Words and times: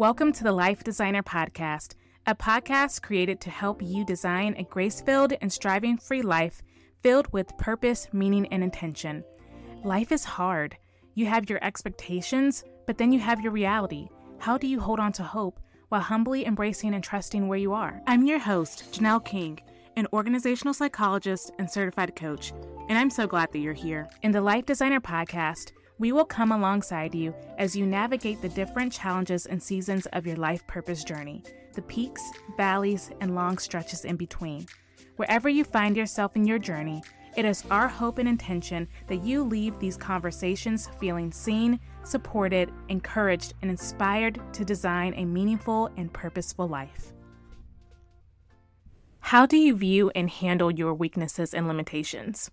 Welcome 0.00 0.32
to 0.32 0.44
the 0.44 0.52
Life 0.52 0.82
Designer 0.82 1.22
Podcast, 1.22 1.94
a 2.26 2.34
podcast 2.34 3.02
created 3.02 3.38
to 3.42 3.50
help 3.50 3.82
you 3.82 4.02
design 4.02 4.54
a 4.56 4.62
grace 4.62 5.02
filled 5.02 5.34
and 5.42 5.52
striving 5.52 5.98
free 5.98 6.22
life 6.22 6.62
filled 7.02 7.30
with 7.34 7.54
purpose, 7.58 8.08
meaning, 8.10 8.46
and 8.50 8.64
intention. 8.64 9.22
Life 9.84 10.10
is 10.10 10.24
hard. 10.24 10.74
You 11.16 11.26
have 11.26 11.50
your 11.50 11.62
expectations, 11.62 12.64
but 12.86 12.96
then 12.96 13.12
you 13.12 13.20
have 13.20 13.42
your 13.42 13.52
reality. 13.52 14.08
How 14.38 14.56
do 14.56 14.66
you 14.66 14.80
hold 14.80 15.00
on 15.00 15.12
to 15.12 15.22
hope 15.22 15.60
while 15.90 16.00
humbly 16.00 16.46
embracing 16.46 16.94
and 16.94 17.04
trusting 17.04 17.46
where 17.46 17.58
you 17.58 17.74
are? 17.74 18.00
I'm 18.06 18.24
your 18.24 18.38
host, 18.38 18.94
Janelle 18.94 19.22
King, 19.22 19.60
an 19.96 20.06
organizational 20.14 20.72
psychologist 20.72 21.52
and 21.58 21.70
certified 21.70 22.16
coach, 22.16 22.54
and 22.88 22.96
I'm 22.96 23.10
so 23.10 23.26
glad 23.26 23.52
that 23.52 23.58
you're 23.58 23.74
here. 23.74 24.08
In 24.22 24.32
the 24.32 24.40
Life 24.40 24.64
Designer 24.64 25.00
Podcast, 25.02 25.72
we 26.00 26.12
will 26.12 26.24
come 26.24 26.50
alongside 26.50 27.14
you 27.14 27.34
as 27.58 27.76
you 27.76 27.86
navigate 27.86 28.40
the 28.40 28.48
different 28.48 28.90
challenges 28.90 29.44
and 29.44 29.62
seasons 29.62 30.06
of 30.06 30.26
your 30.26 30.36
life 30.36 30.66
purpose 30.66 31.04
journey, 31.04 31.44
the 31.74 31.82
peaks, 31.82 32.22
valleys, 32.56 33.10
and 33.20 33.34
long 33.34 33.58
stretches 33.58 34.06
in 34.06 34.16
between. 34.16 34.66
Wherever 35.16 35.50
you 35.50 35.62
find 35.62 35.94
yourself 35.94 36.36
in 36.36 36.46
your 36.46 36.58
journey, 36.58 37.02
it 37.36 37.44
is 37.44 37.64
our 37.70 37.86
hope 37.86 38.16
and 38.16 38.26
intention 38.26 38.88
that 39.08 39.22
you 39.22 39.44
leave 39.44 39.78
these 39.78 39.98
conversations 39.98 40.88
feeling 40.98 41.30
seen, 41.30 41.78
supported, 42.02 42.72
encouraged, 42.88 43.52
and 43.60 43.70
inspired 43.70 44.40
to 44.54 44.64
design 44.64 45.12
a 45.16 45.26
meaningful 45.26 45.90
and 45.98 46.10
purposeful 46.14 46.66
life. 46.66 47.12
How 49.20 49.44
do 49.44 49.58
you 49.58 49.76
view 49.76 50.10
and 50.14 50.30
handle 50.30 50.70
your 50.70 50.94
weaknesses 50.94 51.52
and 51.52 51.68
limitations? 51.68 52.50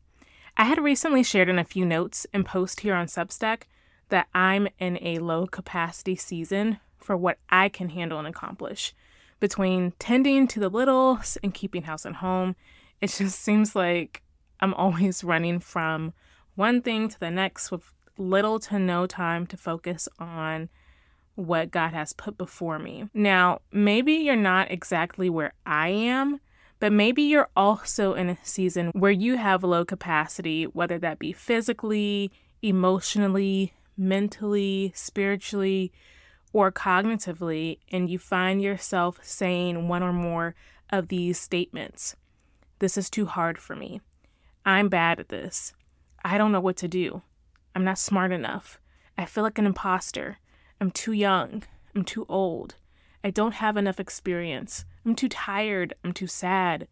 I 0.60 0.64
had 0.64 0.84
recently 0.84 1.22
shared 1.22 1.50
in 1.50 1.60
a 1.60 1.64
few 1.64 1.86
notes 1.86 2.26
and 2.34 2.44
posts 2.44 2.82
here 2.82 2.96
on 2.96 3.06
Substack 3.06 3.64
that 4.10 4.28
I'm 4.34 4.68
in 4.80 4.98
a 5.04 5.20
low 5.20 5.46
capacity 5.46 6.16
season 6.16 6.80
for 6.98 7.16
what 7.16 7.38
I 7.48 7.70
can 7.70 7.90
handle 7.90 8.18
and 8.18 8.28
accomplish. 8.28 8.96
Between 9.40 9.92
tending 10.00 10.48
to 10.48 10.60
the 10.60 10.70
littles 10.70 11.38
and 11.44 11.54
keeping 11.54 11.84
house 11.84 12.05
and 12.05 12.16
home, 12.16 12.55
it 13.02 13.12
just 13.12 13.40
seems 13.44 13.76
like 13.76 14.24
I'm 14.60 14.74
always 14.74 15.24
running 15.24 15.60
from 15.60 16.14
one 16.55 16.82
thing 16.82 17.08
to 17.10 17.20
the 17.20 17.30
next 17.30 17.70
with 17.70 17.94
little 18.18 18.60
to 18.62 18.80
no 18.80 19.05
time 19.05 19.46
to 19.48 19.58
focus 19.58 20.10
on 20.18 20.70
what 21.36 21.70
God 21.70 21.94
has 21.94 22.14
put 22.14 22.36
before 22.36 22.80
me. 22.80 23.08
Now, 23.14 23.62
maybe 23.71 24.14
you're 24.14 24.36
not 24.36 24.71
exactly 24.71 25.30
where 25.30 25.54
I 25.68 25.90
am, 25.90 26.40
but 26.80 26.92
maybe 26.92 27.24
you're 27.24 27.50
also 27.56 28.14
in 28.14 28.30
a 28.30 28.38
season 28.44 28.92
where 28.94 29.12
you 29.12 29.38
have 29.38 29.64
low 29.64 29.84
capacity, 29.84 30.66
whether 30.66 31.00
that 31.00 31.20
be 31.20 31.32
physically, 31.32 32.32
emotionally, 32.62 33.74
mentally, 33.98 34.92
spiritually, 34.96 35.92
or 36.54 36.72
cognitively, 36.72 37.80
and 37.92 38.10
you 38.10 38.20
find 38.20 38.62
yourself 38.62 39.20
saying 39.22 39.88
one 39.88 40.04
or 40.04 40.14
more 40.14 40.55
of 40.90 41.10
these 41.10 41.40
statements 41.40 42.16
This 42.80 42.98
is 42.98 43.10
too 43.10 43.26
hard 43.26 43.58
for 43.58 43.76
me. 43.76 44.02
I'm 44.66 44.88
bad 44.88 45.20
at 45.20 45.30
this. 45.30 45.74
I 46.24 46.38
don't 46.38 46.52
know 46.52 46.60
what 46.60 46.78
to 46.78 46.88
do. 46.88 47.24
I'm 47.76 47.84
not 47.84 47.98
smart 47.98 48.32
enough. 48.32 48.80
I 49.18 49.26
feel 49.26 49.44
like 49.44 49.58
an 49.58 49.66
imposter. 49.66 50.38
I'm 50.80 50.92
too 50.92 51.12
young. 51.12 51.64
I'm 51.96 52.04
too 52.04 52.26
old. 52.30 52.76
I 53.24 53.32
don't 53.32 53.55
have 53.55 53.78
enough 53.78 54.00
experience. 54.00 54.86
I'm 55.08 55.16
too 55.16 55.30
tired. 55.30 55.94
I'm 56.04 56.12
too 56.12 56.27
sad. 56.27 56.90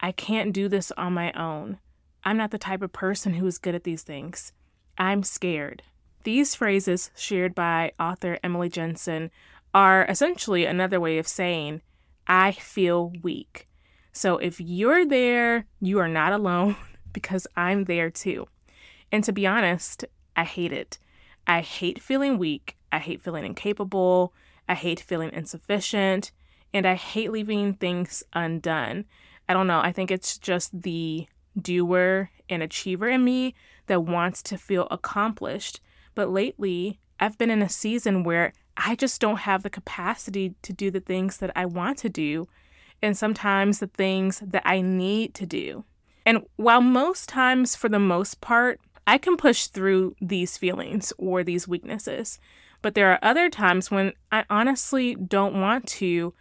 I 0.00 0.10
can't 0.10 0.52
do 0.52 0.68
this 0.68 0.90
on 0.96 1.12
my 1.12 1.30
own. 1.34 1.78
I'm 2.24 2.36
not 2.36 2.50
the 2.50 2.58
type 2.58 2.82
of 2.82 2.92
person 2.92 3.34
who 3.34 3.46
is 3.46 3.58
good 3.58 3.76
at 3.76 3.84
these 3.84 4.02
things. 4.02 4.52
I'm 4.98 5.22
scared. 5.22 5.84
These 6.24 6.56
phrases, 6.56 7.12
shared 7.14 7.54
by 7.54 7.92
author 8.00 8.40
Emily 8.42 8.68
Jensen, 8.68 9.30
are 9.72 10.04
essentially 10.06 10.64
another 10.64 10.98
way 10.98 11.16
of 11.18 11.28
saying, 11.28 11.82
I 12.26 12.50
feel 12.50 13.12
weak. 13.22 13.68
So 14.10 14.38
if 14.38 14.60
you're 14.60 15.06
there, 15.06 15.66
you 15.80 16.00
are 16.00 16.08
not 16.08 16.32
alone 16.32 16.74
because 17.12 17.46
I'm 17.56 17.84
there 17.84 18.10
too. 18.10 18.48
And 19.12 19.22
to 19.22 19.32
be 19.32 19.46
honest, 19.46 20.04
I 20.34 20.42
hate 20.42 20.72
it. 20.72 20.98
I 21.46 21.60
hate 21.60 22.02
feeling 22.02 22.36
weak. 22.36 22.76
I 22.90 22.98
hate 22.98 23.22
feeling 23.22 23.44
incapable. 23.44 24.34
I 24.68 24.74
hate 24.74 24.98
feeling 24.98 25.30
insufficient 25.32 26.32
and 26.74 26.86
I 26.86 26.94
hate 26.94 27.30
leaving 27.30 27.74
things 27.74 28.24
undone. 28.32 29.06
I 29.48 29.54
don't 29.54 29.68
know. 29.68 29.78
I 29.78 29.92
think 29.92 30.10
it's 30.10 30.36
just 30.36 30.82
the 30.82 31.26
doer 31.58 32.30
and 32.48 32.62
achiever 32.62 33.08
in 33.08 33.24
me 33.24 33.54
that 33.86 34.02
wants 34.02 34.42
to 34.42 34.58
feel 34.58 34.88
accomplished. 34.90 35.80
But 36.14 36.30
lately, 36.30 36.98
I've 37.20 37.38
been 37.38 37.50
in 37.50 37.62
a 37.62 37.68
season 37.68 38.24
where 38.24 38.52
I 38.76 38.96
just 38.96 39.20
don't 39.20 39.38
have 39.38 39.62
the 39.62 39.70
capacity 39.70 40.54
to 40.62 40.72
do 40.72 40.90
the 40.90 41.00
things 41.00 41.36
that 41.38 41.52
I 41.54 41.64
want 41.64 41.96
to 41.98 42.08
do, 42.08 42.48
and 43.00 43.16
sometimes 43.16 43.78
the 43.78 43.86
things 43.86 44.42
that 44.44 44.62
I 44.64 44.80
need 44.80 45.32
to 45.34 45.46
do. 45.46 45.84
And 46.26 46.42
while 46.56 46.80
most 46.80 47.28
times, 47.28 47.76
for 47.76 47.88
the 47.88 48.00
most 48.00 48.40
part, 48.40 48.80
I 49.06 49.18
can 49.18 49.36
push 49.36 49.66
through 49.68 50.16
these 50.20 50.56
feelings 50.56 51.12
or 51.18 51.44
these 51.44 51.68
weaknesses, 51.68 52.40
but 52.82 52.94
there 52.94 53.12
are 53.12 53.18
other 53.22 53.48
times 53.48 53.90
when 53.90 54.12
I 54.32 54.44
honestly 54.50 55.14
don't 55.14 55.60
want 55.60 55.86
to 55.88 56.34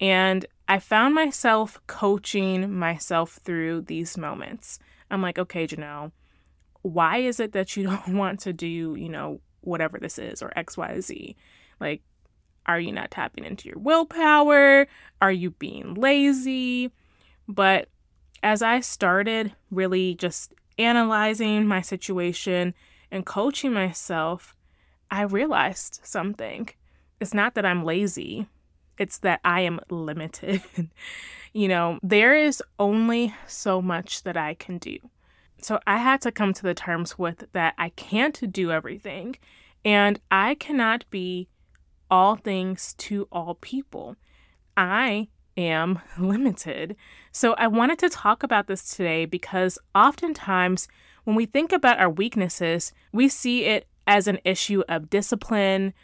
and 0.00 0.46
I 0.66 0.78
found 0.78 1.14
myself 1.14 1.80
coaching 1.86 2.72
myself 2.72 3.38
through 3.44 3.82
these 3.82 4.16
moments. 4.16 4.78
I'm 5.10 5.22
like, 5.22 5.38
okay, 5.38 5.66
Janelle, 5.66 6.12
why 6.82 7.18
is 7.18 7.38
it 7.40 7.52
that 7.52 7.76
you 7.76 7.84
don't 7.84 8.16
want 8.16 8.40
to 8.40 8.52
do, 8.52 8.94
you 8.96 9.08
know, 9.08 9.40
whatever 9.60 9.98
this 9.98 10.18
is 10.18 10.42
or 10.42 10.52
XYZ? 10.56 11.34
Like, 11.80 12.02
are 12.66 12.80
you 12.80 12.92
not 12.92 13.10
tapping 13.10 13.44
into 13.44 13.68
your 13.68 13.78
willpower? 13.78 14.86
Are 15.20 15.32
you 15.32 15.50
being 15.50 15.94
lazy? 15.94 16.92
But 17.48 17.88
as 18.42 18.62
I 18.62 18.80
started 18.80 19.52
really 19.70 20.14
just 20.14 20.54
analyzing 20.78 21.66
my 21.66 21.80
situation 21.82 22.74
and 23.10 23.26
coaching 23.26 23.72
myself, 23.72 24.54
I 25.10 25.22
realized 25.22 26.00
something. 26.04 26.68
It's 27.18 27.34
not 27.34 27.54
that 27.54 27.66
I'm 27.66 27.84
lazy, 27.84 28.46
it's 29.00 29.18
that 29.18 29.40
I 29.44 29.62
am 29.62 29.80
limited. 29.88 30.62
you 31.54 31.68
know, 31.68 31.98
there 32.02 32.36
is 32.36 32.62
only 32.78 33.34
so 33.46 33.80
much 33.80 34.22
that 34.24 34.36
I 34.36 34.54
can 34.54 34.76
do. 34.76 34.98
So 35.62 35.80
I 35.86 35.96
had 35.96 36.20
to 36.22 36.30
come 36.30 36.52
to 36.52 36.62
the 36.62 36.74
terms 36.74 37.18
with 37.18 37.46
that 37.52 37.74
I 37.78 37.88
can't 37.90 38.52
do 38.52 38.70
everything 38.70 39.36
and 39.84 40.20
I 40.30 40.54
cannot 40.54 41.06
be 41.10 41.48
all 42.10 42.36
things 42.36 42.94
to 42.98 43.26
all 43.32 43.54
people. 43.54 44.16
I 44.76 45.28
am 45.56 46.00
limited. 46.18 46.94
So 47.32 47.54
I 47.54 47.68
wanted 47.68 47.98
to 48.00 48.10
talk 48.10 48.42
about 48.42 48.66
this 48.66 48.94
today 48.94 49.24
because 49.24 49.78
oftentimes 49.94 50.88
when 51.24 51.36
we 51.36 51.46
think 51.46 51.72
about 51.72 51.98
our 51.98 52.10
weaknesses, 52.10 52.92
we 53.12 53.30
see 53.30 53.64
it 53.64 53.86
as 54.06 54.26
an 54.26 54.40
issue 54.44 54.82
of 54.90 55.08
discipline 55.08 55.94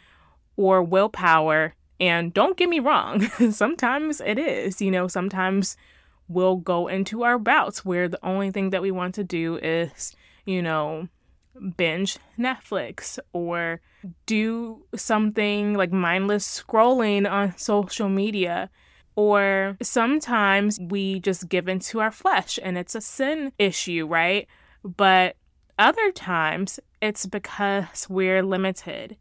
or 0.55 0.81
willpower 0.81 1.75
and 1.99 2.33
don't 2.33 2.57
get 2.57 2.69
me 2.69 2.79
wrong, 2.79 3.21
sometimes 3.51 4.21
it 4.21 4.37
is. 4.37 4.81
You 4.81 4.91
know, 4.91 5.07
sometimes 5.07 5.77
we'll 6.27 6.57
go 6.57 6.87
into 6.87 7.23
our 7.23 7.39
bouts 7.39 7.85
where 7.85 8.07
the 8.07 8.23
only 8.25 8.51
thing 8.51 8.69
that 8.71 8.81
we 8.81 8.91
want 8.91 9.15
to 9.15 9.23
do 9.23 9.57
is, 9.57 10.15
you 10.45 10.61
know, 10.61 11.07
binge 11.75 12.17
Netflix 12.37 13.17
or 13.33 13.81
do 14.25 14.85
something 14.95 15.73
like 15.73 15.91
mindless 15.91 16.63
scrolling 16.63 17.29
on 17.29 17.57
social 17.57 18.09
media. 18.09 18.69
Or 19.15 19.77
sometimes 19.81 20.79
we 20.79 21.19
just 21.19 21.49
give 21.49 21.67
into 21.67 21.99
our 21.99 22.11
flesh 22.11 22.59
and 22.61 22.77
it's 22.77 22.93
a 22.93 23.01
sin 23.01 23.51
issue, 23.57 24.05
right? 24.05 24.47
But 24.83 25.37
other 25.79 26.11
times 26.11 26.79
it's 27.01 27.25
because 27.25 28.07
we're 28.09 28.43
limited 28.43 29.17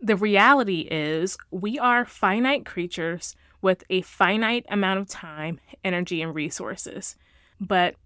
the 0.00 0.16
reality 0.16 0.88
is, 0.90 1.36
we 1.50 1.78
are 1.78 2.04
finite 2.04 2.64
creatures 2.64 3.34
with 3.60 3.82
a 3.90 4.02
finite 4.02 4.64
amount 4.70 5.00
of 5.00 5.08
time, 5.08 5.60
energy, 5.84 6.22
and 6.22 6.34
resources. 6.34 7.16
But 7.60 7.96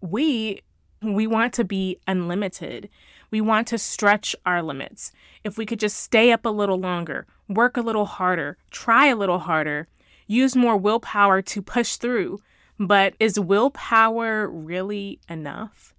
we 0.00 0.62
we 1.00 1.28
want 1.28 1.52
to 1.54 1.64
be 1.64 1.98
unlimited. 2.08 2.88
We 3.30 3.40
want 3.40 3.68
to 3.68 3.78
stretch 3.78 4.34
our 4.44 4.62
limits. 4.62 5.12
If 5.44 5.56
we 5.56 5.64
could 5.64 5.78
just 5.78 6.00
stay 6.00 6.32
up 6.32 6.44
a 6.44 6.50
little 6.50 6.80
longer, 6.80 7.26
work 7.48 7.76
a 7.76 7.82
little 7.82 8.06
harder, 8.06 8.56
try 8.72 9.06
a 9.06 9.16
little 9.16 9.38
harder, 9.38 9.86
use 10.26 10.56
more 10.56 10.76
willpower 10.76 11.40
to 11.42 11.62
push 11.62 11.96
through. 11.96 12.40
But 12.80 13.14
is 13.20 13.38
willpower 13.38 14.48
really 14.48 15.20
enough? 15.28 15.94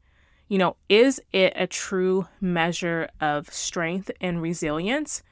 You 0.50 0.58
know, 0.58 0.76
is 0.90 1.22
it 1.32 1.54
a 1.56 1.68
true 1.68 2.28
measure 2.42 3.10
of 3.22 3.54
strength 3.54 4.12
and 4.20 4.42
resilience? 4.42 5.24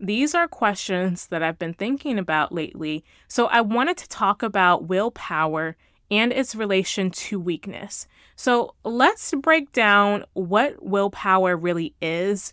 These 0.00 0.34
are 0.34 0.46
questions 0.46 1.26
that 1.26 1.42
I've 1.42 1.58
been 1.58 1.74
thinking 1.74 2.18
about 2.18 2.52
lately, 2.52 3.04
so 3.26 3.46
I 3.46 3.60
wanted 3.60 3.96
to 3.98 4.08
talk 4.08 4.42
about 4.42 4.88
willpower 4.88 5.76
and 6.10 6.32
its 6.32 6.54
relation 6.54 7.10
to 7.10 7.40
weakness. 7.40 8.06
So 8.36 8.74
let's 8.84 9.34
break 9.34 9.72
down 9.72 10.24
what 10.34 10.82
willpower 10.82 11.56
really 11.56 11.94
is 12.00 12.52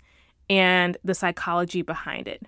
and 0.49 0.97
the 1.03 1.13
psychology 1.13 1.81
behind 1.81 2.27
it. 2.27 2.47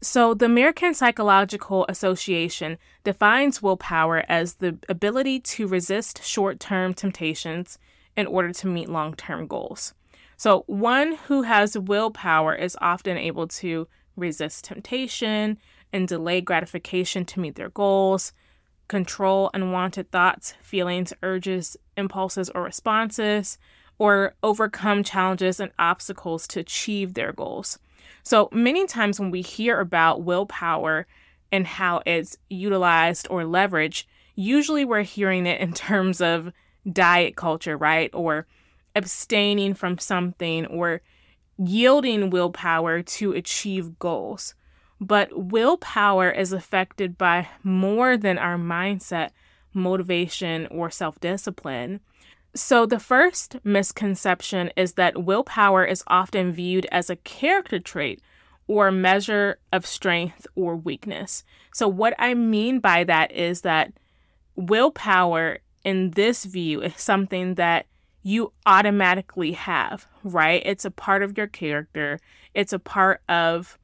So, 0.00 0.32
the 0.32 0.44
American 0.44 0.94
Psychological 0.94 1.84
Association 1.88 2.78
defines 3.02 3.60
willpower 3.60 4.24
as 4.28 4.54
the 4.54 4.78
ability 4.88 5.40
to 5.40 5.66
resist 5.66 6.22
short 6.22 6.60
term 6.60 6.94
temptations 6.94 7.80
in 8.16 8.28
order 8.28 8.52
to 8.52 8.68
meet 8.68 8.88
long 8.88 9.14
term 9.14 9.48
goals. 9.48 9.94
So, 10.36 10.62
one 10.68 11.16
who 11.26 11.42
has 11.42 11.76
willpower 11.76 12.54
is 12.54 12.78
often 12.80 13.16
able 13.18 13.48
to 13.48 13.88
resist 14.18 14.64
temptation 14.64 15.58
and 15.92 16.08
delay 16.08 16.40
gratification 16.40 17.24
to 17.26 17.40
meet 17.40 17.54
their 17.56 17.70
goals, 17.70 18.32
control 18.88 19.50
unwanted 19.54 20.10
thoughts, 20.10 20.54
feelings, 20.62 21.12
urges, 21.22 21.76
impulses, 21.96 22.50
or 22.50 22.62
responses, 22.62 23.58
or 23.98 24.34
overcome 24.42 25.02
challenges 25.02 25.60
and 25.60 25.72
obstacles 25.78 26.46
to 26.48 26.60
achieve 26.60 27.14
their 27.14 27.32
goals. 27.32 27.78
So, 28.22 28.48
many 28.52 28.86
times 28.86 29.18
when 29.18 29.30
we 29.30 29.42
hear 29.42 29.80
about 29.80 30.22
willpower 30.22 31.06
and 31.50 31.66
how 31.66 32.02
it's 32.06 32.36
utilized 32.48 33.26
or 33.30 33.42
leveraged, 33.42 34.04
usually 34.34 34.84
we're 34.84 35.02
hearing 35.02 35.46
it 35.46 35.60
in 35.60 35.72
terms 35.74 36.20
of 36.20 36.52
diet 36.90 37.36
culture, 37.36 37.76
right? 37.76 38.10
Or 38.14 38.46
abstaining 38.94 39.74
from 39.74 39.98
something 39.98 40.66
or 40.66 41.02
yielding 41.58 42.30
willpower 42.30 43.02
to 43.02 43.32
achieve 43.32 43.98
goals. 43.98 44.54
But 45.00 45.30
willpower 45.36 46.30
is 46.30 46.52
affected 46.52 47.18
by 47.18 47.48
more 47.62 48.16
than 48.16 48.38
our 48.38 48.56
mindset, 48.56 49.30
motivation, 49.72 50.66
or 50.68 50.90
self 50.90 51.20
discipline. 51.20 52.00
So, 52.54 52.86
the 52.86 52.98
first 52.98 53.56
misconception 53.62 54.70
is 54.76 54.94
that 54.94 55.24
willpower 55.24 55.84
is 55.84 56.02
often 56.08 56.52
viewed 56.52 56.86
as 56.90 57.10
a 57.10 57.16
character 57.16 57.78
trait 57.78 58.20
or 58.66 58.88
a 58.88 58.92
measure 58.92 59.58
of 59.72 59.86
strength 59.86 60.46
or 60.56 60.74
weakness. 60.74 61.44
So, 61.72 61.86
what 61.86 62.14
I 62.18 62.34
mean 62.34 62.80
by 62.80 63.04
that 63.04 63.30
is 63.30 63.60
that 63.60 63.92
willpower 64.56 65.58
in 65.84 66.10
this 66.12 66.44
view 66.44 66.82
is 66.82 66.94
something 66.96 67.54
that 67.54 67.86
you 68.22 68.52
automatically 68.66 69.52
have, 69.52 70.06
right? 70.24 70.62
It's 70.64 70.84
a 70.84 70.90
part 70.90 71.22
of 71.22 71.36
your 71.36 71.46
character, 71.46 72.18
it's 72.54 72.72
a 72.72 72.78
part 72.78 73.22
of 73.28 73.78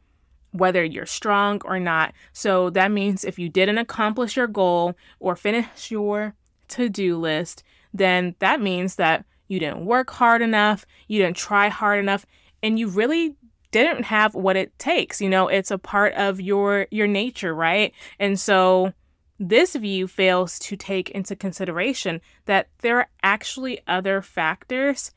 whether 0.51 0.85
you're 0.85 1.07
strong 1.07 1.61
or 1.65 1.81
not. 1.81 2.13
So 2.33 2.71
that 2.71 2.93
means 2.93 3.25
if 3.25 3.39
you 3.39 3.49
didn't 3.49 3.79
accomplish 3.79 4.37
your 4.37 4.47
goal 4.47 4.95
or 5.19 5.35
finish 5.35 5.91
your 5.91 6.35
to 6.69 6.89
do 6.89 7.17
list, 7.17 7.65
then 7.93 8.37
that 8.39 8.61
means 8.61 8.97
that 8.97 9.25
you 9.49 9.59
didn't 9.59 9.85
work 9.85 10.11
hard 10.11 10.43
enough, 10.43 10.87
you 11.09 11.21
didn't 11.21 11.37
try 11.37 11.69
hard 11.69 11.99
enough, 11.99 12.25
and 12.63 12.79
you 12.79 12.89
really 12.89 13.35
didn't 13.73 14.05
have 14.05 14.35
what 14.35 14.57
it 14.57 14.77
takes. 14.79 15.21
You 15.21 15.29
know, 15.29 15.49
it's 15.49 15.73
a 15.73 15.79
part 15.79 16.15
of 16.15 16.41
your 16.41 16.87
your 16.91 17.09
nature, 17.09 17.55
right? 17.55 17.93
And 18.21 18.39
so 18.39 18.93
this 19.39 19.75
view 19.75 20.07
fails 20.07 20.59
to 20.61 20.77
take 20.77 21.11
into 21.11 21.35
consideration 21.35 22.21
that 22.47 22.69
there 22.81 22.99
are 22.99 23.09
actually 23.23 23.81
other 23.87 24.23
factors 24.23 25.11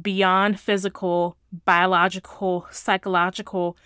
beyond 0.00 0.60
physical, 0.60 1.36
biological, 1.64 2.66
psychological, 2.70 3.76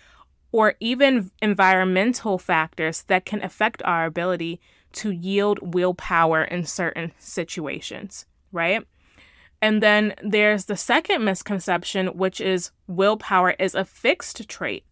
or 0.51 0.75
even 0.79 1.31
environmental 1.41 2.37
factors 2.37 3.03
that 3.03 3.25
can 3.25 3.43
affect 3.43 3.83
our 3.83 4.05
ability 4.05 4.59
to 4.91 5.11
yield 5.11 5.73
willpower 5.73 6.43
in 6.43 6.65
certain 6.65 7.11
situations, 7.19 8.25
right? 8.51 8.85
And 9.61 9.83
then 9.83 10.15
there's 10.23 10.65
the 10.65 10.77
second 10.77 11.23
misconception, 11.23 12.07
which 12.17 12.39
is 12.41 12.71
willpower 12.87 13.51
is 13.59 13.75
a 13.75 13.85
fixed 13.85 14.47
trait. 14.47 14.83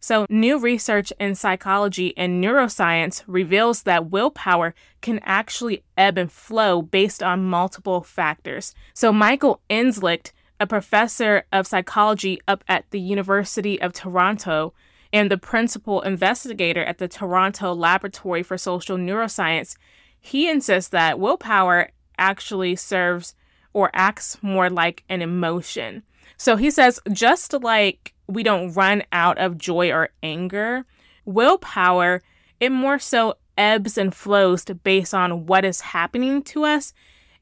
So, 0.00 0.26
new 0.30 0.58
research 0.58 1.12
in 1.18 1.34
psychology 1.34 2.16
and 2.16 2.42
neuroscience 2.42 3.24
reveals 3.26 3.82
that 3.82 4.10
willpower 4.10 4.74
can 5.00 5.18
actually 5.24 5.82
ebb 5.96 6.18
and 6.18 6.30
flow 6.30 6.82
based 6.82 7.22
on 7.22 7.44
multiple 7.44 8.02
factors. 8.02 8.74
So, 8.94 9.12
Michael 9.12 9.60
Inzlicht, 9.68 10.32
a 10.60 10.66
professor 10.66 11.44
of 11.52 11.66
psychology 11.66 12.40
up 12.46 12.62
at 12.68 12.84
the 12.90 13.00
University 13.00 13.80
of 13.80 13.92
Toronto 13.92 14.72
and 15.12 15.30
the 15.30 15.38
principal 15.38 16.02
investigator 16.02 16.84
at 16.84 16.98
the 16.98 17.08
Toronto 17.08 17.74
Laboratory 17.74 18.42
for 18.42 18.58
Social 18.58 18.96
Neuroscience, 18.96 19.76
he 20.20 20.48
insists 20.48 20.90
that 20.90 21.18
willpower 21.18 21.90
actually 22.18 22.76
serves 22.76 23.34
or 23.72 23.90
acts 23.94 24.40
more 24.42 24.70
like 24.70 25.04
an 25.08 25.22
emotion. 25.22 26.02
So 26.36 26.56
he 26.56 26.70
says, 26.70 27.00
just 27.12 27.52
like 27.52 28.14
we 28.28 28.42
don't 28.42 28.72
run 28.72 29.02
out 29.10 29.38
of 29.38 29.58
joy 29.58 29.90
or 29.90 30.10
anger. 30.22 30.84
Willpower, 31.24 32.22
it 32.60 32.70
more 32.70 32.98
so 32.98 33.34
ebbs 33.56 33.98
and 33.98 34.14
flows 34.14 34.64
based 34.64 35.14
on 35.14 35.46
what 35.46 35.64
is 35.64 35.80
happening 35.80 36.42
to 36.42 36.64
us 36.64 36.92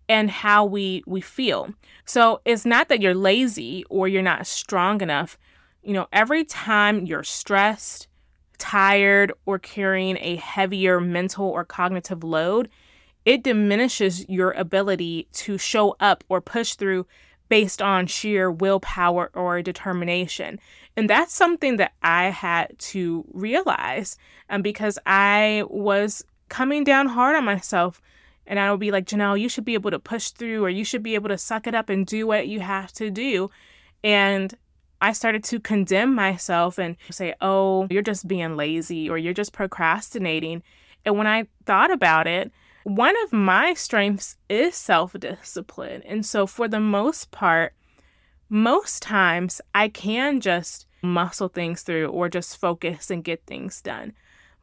and 0.09 0.31
how 0.31 0.65
we 0.65 1.03
we 1.07 1.21
feel. 1.21 1.75
So 2.05 2.41
it's 2.45 2.65
not 2.65 2.89
that 2.89 3.03
you're 3.03 3.15
lazy 3.15 3.85
or 3.91 4.09
you're 4.09 4.23
not 4.23 4.47
strong 4.47 5.01
enough. 5.01 5.37
You 5.83 5.93
know, 5.93 6.07
every 6.13 6.45
time 6.45 7.05
you're 7.07 7.25
stressed, 7.25 8.09
tired, 8.59 9.33
or 9.45 9.59
carrying 9.59 10.17
a 10.21 10.37
heavier 10.37 11.01
mental 11.01 11.47
or 11.47 11.65
cognitive 11.65 12.25
load, 12.25 12.69
it 13.25 13.43
diminishes 13.43 14.29
your 14.29 14.53
ability 14.53 15.29
to 15.33 15.59
show 15.59 15.97
up 15.99 16.23
or 16.29 16.41
push 16.41 16.75
through 16.75 17.07
based 17.49 17.81
on 17.81 18.07
sheer 18.07 18.51
willpower 18.51 19.31
or 19.35 19.63
determination. 19.63 20.59
And 20.97 21.09
that's 21.09 21.35
something 21.35 21.77
that 21.77 21.93
I 22.03 22.27
had 22.27 22.79
to 22.79 23.25
realize 23.33 24.17
um, 24.49 24.63
because 24.63 24.99
I 25.07 25.65
was 25.69 26.25
coming 26.49 26.85
down 26.85 27.09
hard 27.09 27.37
on 27.37 27.45
myself. 27.45 28.01
And 28.47 28.59
I 28.61 28.71
would 28.71 28.81
be 28.81 28.93
like, 28.93 29.07
Janelle, 29.07 29.41
you 29.41 29.49
should 29.49 29.65
be 29.65 29.75
able 29.75 29.91
to 29.91 29.99
push 29.99 30.31
through 30.31 30.65
or 30.65 30.71
you 30.71 30.85
should 30.85 31.03
be 31.03 31.15
able 31.15 31.29
to 31.29 31.39
suck 31.39 31.67
it 31.67 31.75
up 31.75 31.89
and 31.89 32.07
do 32.07 32.27
what 32.27 32.49
you 32.49 32.61
have 32.61 32.93
to 32.95 33.11
do. 33.11 33.51
And 34.05 34.57
I 35.01 35.13
started 35.13 35.45
to 35.45 35.61
condemn 35.61 36.15
myself 36.15 36.79
and 36.79 36.97
say, 37.11 37.35
oh, 37.41 37.87
you're 37.91 38.03
just 38.03 38.29
being 38.29 38.57
lazy 38.57 39.11
or 39.11 39.19
you're 39.19 39.35
just 39.35 39.53
procrastinating. 39.53 40.63
And 41.05 41.19
when 41.19 41.27
I 41.27 41.47
thought 41.65 41.91
about 41.91 42.27
it, 42.27 42.51
one 42.87 43.17
of 43.25 43.33
my 43.33 43.75
strengths 43.75 44.37
is 44.49 44.77
self 44.77 45.13
discipline. 45.19 46.05
And 46.07 46.25
so, 46.25 46.47
for 46.47 46.69
the 46.69 46.79
most 46.79 47.33
part, 47.33 47.75
most 48.49 49.03
times 49.03 49.61
I 49.75 49.89
can 49.89 50.41
just 50.41 50.87
muscle 51.03 51.49
things 51.49 51.83
through 51.83 52.07
or 52.07 52.29
just 52.29 52.61
focus 52.61 53.11
and 53.11 53.25
get 53.25 53.43
things 53.45 53.83
done. 53.83 54.13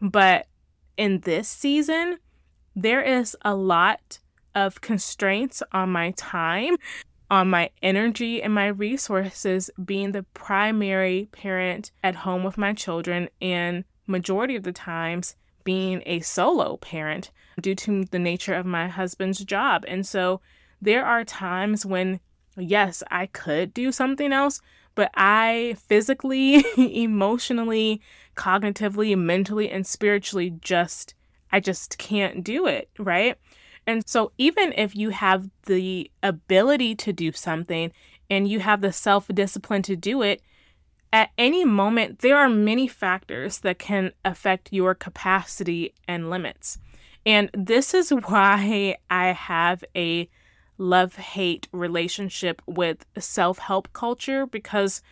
But 0.02 0.48
in 0.96 1.20
this 1.20 1.50
season, 1.50 2.18
there 2.74 3.02
is 3.02 3.36
a 3.42 3.56
lot 3.56 4.20
of 4.56 4.80
constraints 4.80 5.62
on 5.74 5.92
my 5.92 6.12
time, 6.12 6.78
on 7.30 7.50
my 7.50 7.72
energy, 7.82 8.42
and 8.42 8.54
my 8.54 8.68
resources 8.68 9.70
being 9.84 10.14
the 10.14 10.24
primary 10.34 11.28
parent 11.34 11.92
at 12.02 12.16
home 12.16 12.46
with 12.46 12.58
my 12.58 12.72
children, 12.72 13.28
and 13.42 13.84
majority 14.08 14.56
of 14.56 14.64
the 14.64 14.72
times 14.72 15.36
being 15.64 16.04
a 16.06 16.20
solo 16.22 16.78
parent 16.78 17.32
due 17.62 17.76
to 17.76 18.06
the 18.06 18.20
nature 18.20 18.54
of 18.54 18.66
my 18.66 18.88
husband's 18.88 19.44
job. 19.44 19.86
And 19.88 20.06
so 20.06 20.42
there 20.82 21.06
are 21.06 21.24
times 21.24 21.86
when, 21.86 22.20
yes, 22.58 23.04
I 23.10 23.28
could 23.28 23.74
do 23.74 23.92
something 23.92 24.34
else, 24.34 24.62
but 24.96 25.12
I 25.16 25.76
physically, 25.88 26.66
emotionally, 26.78 28.02
cognitively, 28.36 29.18
mentally, 29.18 29.70
and 29.70 29.86
spiritually 29.86 30.52
just, 30.62 31.16
I 31.52 31.60
just 31.60 31.98
can't 31.98 32.44
do 32.44 32.68
it, 32.68 32.90
right? 33.00 33.38
And 33.86 34.08
so 34.08 34.32
even 34.38 34.74
if 34.78 34.96
you 34.96 35.10
have 35.10 35.50
the 35.66 36.10
ability 36.22 36.96
to 36.96 37.14
do 37.14 37.32
something 37.32 37.92
and 38.30 38.48
you 38.48 38.60
have 38.60 38.82
the 38.82 38.94
self 38.94 39.28
discipline 39.28 39.82
to 39.84 39.96
do 39.96 40.22
it, 40.22 40.42
at 41.14 41.30
any 41.38 41.64
moment, 41.64 42.20
there 42.20 42.38
are 42.38 42.50
many 42.50 42.88
factors 42.88 43.60
that 43.60 43.78
can 43.78 44.12
affect 44.26 44.74
your 44.74 44.96
capacity 44.96 45.94
and 46.08 46.32
limits. 46.32 46.80
And 47.24 47.52
this 47.54 47.94
is 47.94 48.10
why 48.26 48.98
I 49.10 49.28
have 49.28 49.84
a 49.96 50.28
love 50.80 51.16
hate 51.16 51.68
relationship 51.72 52.62
with 52.66 53.06
self 53.20 53.60
help 53.60 53.94
culture 53.94 54.48
because 54.48 55.04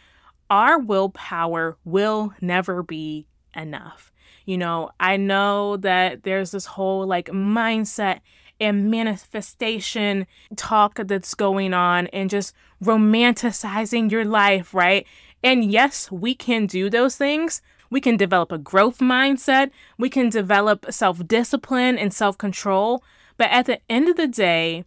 our 0.50 0.80
willpower 0.80 1.78
will 1.86 2.34
never 2.42 2.82
be 2.82 3.28
enough. 3.56 4.12
You 4.46 4.58
know, 4.58 4.90
I 5.00 5.18
know 5.18 5.78
that 5.78 6.24
there's 6.24 6.52
this 6.52 6.66
whole 6.66 7.06
like 7.06 7.28
mindset 7.28 8.22
and 8.60 8.92
manifestation 8.92 10.28
talk 10.56 10.96
that's 10.96 11.34
going 11.36 11.74
on 11.74 12.08
and 12.08 12.30
just 12.30 12.54
romanticizing 12.84 14.12
your 14.12 14.26
life, 14.26 14.74
right? 14.74 15.06
And 15.44 15.72
yes, 15.72 16.12
we 16.12 16.36
can 16.36 16.66
do 16.66 16.90
those 16.90 17.16
things. 17.16 17.62
We 17.90 18.00
can 18.00 18.16
develop 18.16 18.52
a 18.52 18.58
growth 18.58 19.00
mindset. 19.00 19.72
We 19.98 20.10
can 20.10 20.30
develop 20.30 20.86
self 20.92 21.28
discipline 21.28 21.98
and 21.98 22.14
self 22.14 22.38
control. 22.38 23.04
But 23.38 23.50
at 23.52 23.66
the 23.66 23.80
end 23.90 24.08
of 24.08 24.18
the 24.18 24.28
day, 24.28 24.86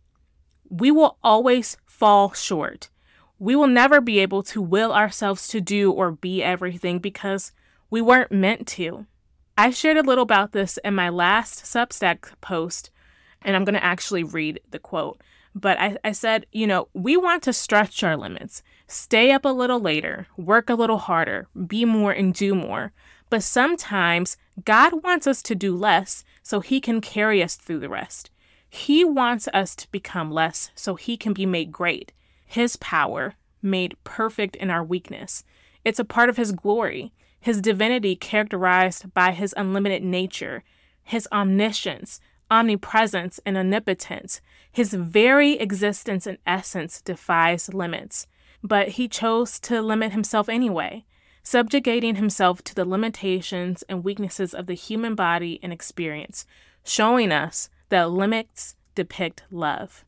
we 0.69 0.91
will 0.91 1.19
always 1.23 1.77
fall 1.87 2.33
short. 2.33 2.89
We 3.39 3.57
will 3.57 3.67
never 3.67 4.01
be 4.01 4.21
able 4.21 4.43
to 4.45 4.63
will 4.63 4.93
ourselves 4.93 5.49
to 5.49 5.61
do 5.61 5.91
or 5.91 6.13
be 6.13 6.43
everything 6.43 6.99
because 6.99 7.53
We 7.91 8.01
weren't 8.03 8.33
meant 8.33 8.67
to. 8.69 9.07
I 9.57 9.71
shared 9.71 9.99
a 9.99 10.03
little 10.03 10.23
about 10.23 10.51
this 10.51 10.79
in 10.85 10.97
my 10.97 11.11
last 11.11 11.63
Substack 11.63 12.33
post, 12.41 12.91
and 13.43 13.55
I'm 13.55 13.65
going 13.65 13.77
to 13.77 13.85
actually 13.85 14.25
read 14.25 14.61
the 14.71 14.81
quote. 14.81 15.21
But 15.55 15.79
I, 15.79 15.97
I 16.03 16.11
said, 16.11 16.47
you 16.51 16.67
know, 16.67 16.89
we 16.93 17.17
want 17.17 17.45
to 17.45 17.53
stretch 17.53 18.03
our 18.03 18.17
limits, 18.17 18.65
stay 18.87 19.31
up 19.33 19.45
a 19.45 19.49
little 19.49 19.81
later, 19.81 20.27
work 20.37 20.69
a 20.69 20.75
little 20.75 20.99
harder, 20.99 21.49
be 21.67 21.85
more 21.85 22.13
and 22.13 22.35
do 22.35 22.55
more. 22.55 22.93
But 23.31 23.43
sometimes 23.43 24.37
God 24.65 25.03
wants 25.03 25.27
us 25.27 25.43
to 25.43 25.55
do 25.55 25.75
less 25.75 26.25
so 26.43 26.61
He 26.61 26.81
can 26.81 27.01
carry 27.01 27.43
us 27.43 27.57
through 27.57 27.81
the 27.81 27.89
rest. 27.89 28.31
He 28.69 29.05
wants 29.05 29.49
us 29.55 29.75
to 29.77 29.91
become 29.91 30.31
less 30.31 30.71
so 30.75 30.95
He 30.95 31.17
can 31.17 31.33
be 31.33 31.47
made 31.47 31.73
great. 31.73 32.13
His 32.47 32.77
power 32.77 33.35
made 33.63 33.97
perfect 34.05 34.57
in 34.57 34.71
our 34.71 34.85
weakness. 34.85 35.45
It's 35.85 35.99
a 35.99 36.05
part 36.05 36.29
of 36.29 36.37
His 36.37 36.53
glory, 36.53 37.13
His 37.41 37.61
divinity 37.61 38.17
characterized 38.17 39.15
by 39.15 39.33
His 39.33 39.55
unlimited 39.57 40.03
nature, 40.03 40.63
His 41.03 41.27
omniscience, 41.33 42.21
omnipresence, 42.51 43.41
and 43.47 43.57
omnipotence. 43.57 44.41
His 44.71 44.93
very 44.93 45.53
existence 45.55 46.27
and 46.27 46.39
essence 46.47 47.01
defies 47.01 47.73
limits. 47.73 48.27
But 48.65 48.89
He 48.89 49.07
chose 49.07 49.61
to 49.61 49.81
limit 49.81 50.11
Himself 50.11 50.49
anyway 50.49 51.05
subjugating 51.45 52.17
himself 52.17 52.65
to 52.65 52.75
the 52.75 52.87
limitations 52.87 53.85
and 53.89 54.03
weaknesses 54.03 54.55
of 54.55 54.67
the 54.67 54.75
human 54.75 55.15
body 55.15 55.61
and 55.63 55.73
experience, 55.73 56.47
showing 56.83 57.31
us 57.31 57.69
that 57.91 58.11
limits 58.11 58.75
depict 58.95 59.45
love. 59.51 60.05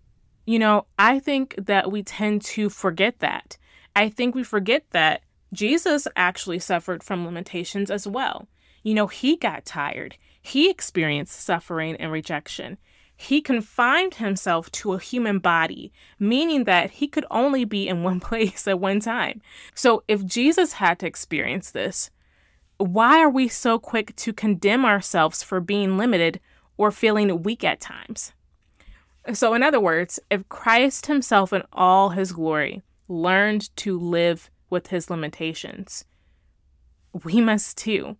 You 0.46 0.58
know, 0.58 0.86
I 0.98 1.18
think 1.18 1.54
that 1.58 1.92
we 1.92 2.02
tend 2.02 2.42
to 2.42 2.70
forget 2.70 3.18
that. 3.18 3.58
I 3.94 4.08
think 4.08 4.34
we 4.34 4.42
forget 4.42 4.84
that 4.90 5.22
Jesus 5.52 6.08
actually 6.16 6.58
suffered 6.58 7.02
from 7.02 7.24
limitations 7.24 7.90
as 7.90 8.06
well. 8.06 8.48
You 8.82 8.94
know, 8.94 9.06
he 9.06 9.36
got 9.36 9.66
tired, 9.66 10.16
he 10.40 10.70
experienced 10.70 11.40
suffering 11.40 11.96
and 11.96 12.10
rejection. 12.10 12.78
He 13.16 13.40
confined 13.40 14.16
himself 14.16 14.70
to 14.72 14.92
a 14.92 14.98
human 14.98 15.38
body, 15.38 15.92
meaning 16.18 16.64
that 16.64 16.92
he 16.92 17.08
could 17.08 17.24
only 17.30 17.64
be 17.64 17.88
in 17.88 18.02
one 18.02 18.20
place 18.28 18.68
at 18.68 18.78
one 18.78 19.00
time. 19.00 19.40
So, 19.74 20.04
if 20.06 20.24
Jesus 20.24 20.74
had 20.74 20.98
to 21.00 21.06
experience 21.06 21.70
this, 21.70 22.10
why 22.78 23.20
are 23.20 23.30
we 23.30 23.48
so 23.48 23.78
quick 23.78 24.14
to 24.16 24.32
condemn 24.34 24.84
ourselves 24.84 25.42
for 25.42 25.60
being 25.60 25.96
limited 25.96 26.40
or 26.76 26.90
feeling 26.90 27.42
weak 27.42 27.64
at 27.64 27.80
times? 27.80 28.32
So, 29.32 29.54
in 29.54 29.62
other 29.62 29.80
words, 29.80 30.20
if 30.30 30.48
Christ 30.48 31.06
himself 31.06 31.52
in 31.52 31.62
all 31.72 32.10
his 32.10 32.32
glory 32.32 32.82
learned 33.08 33.74
to 33.76 33.98
live 33.98 34.50
with 34.68 34.88
his 34.88 35.10
limitations, 35.10 36.04
we 37.24 37.40
must 37.40 37.78
too. 37.78 38.16